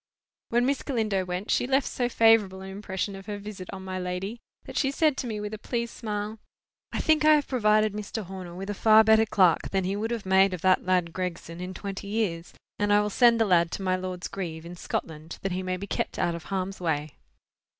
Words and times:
When 0.49 0.65
Miss 0.65 0.81
Galindo 0.81 1.25
went, 1.25 1.51
she 1.51 1.67
left 1.67 1.85
so 1.85 2.09
favourable 2.09 2.61
an 2.61 2.71
impression 2.71 3.15
of 3.15 3.27
her 3.27 3.37
visit 3.37 3.69
on 3.71 3.85
my 3.85 3.99
lady, 3.99 4.39
that 4.63 4.75
she 4.75 4.89
said 4.89 5.15
to 5.17 5.27
me 5.27 5.39
with 5.39 5.53
a 5.53 5.59
pleased 5.59 5.93
smile— 5.95 6.39
"I 6.91 6.99
think 6.99 7.23
I 7.23 7.35
have 7.35 7.47
provided 7.47 7.93
Mr. 7.93 8.23
Horner 8.23 8.55
with 8.55 8.71
a 8.71 8.73
far 8.73 9.03
better 9.03 9.27
clerk 9.27 9.69
than 9.69 9.83
he 9.83 9.95
would 9.95 10.09
have 10.09 10.25
made 10.25 10.55
of 10.55 10.61
that 10.61 10.83
lad 10.87 11.13
Gregson 11.13 11.61
in 11.61 11.75
twenty 11.75 12.07
years. 12.07 12.51
And 12.79 12.91
I 12.91 12.99
will 12.99 13.11
send 13.11 13.39
the 13.39 13.45
lad 13.45 13.69
to 13.73 13.83
my 13.83 13.95
lord's 13.95 14.27
grieve, 14.27 14.65
in 14.65 14.75
Scotland, 14.75 15.37
that 15.43 15.51
he 15.51 15.61
may 15.61 15.77
be 15.77 15.85
kept 15.85 16.17
out 16.17 16.33
of 16.33 16.45
harm's 16.45 16.79
way." 16.81 17.17